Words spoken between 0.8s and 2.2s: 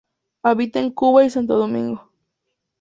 Cuba y Santo Domingo.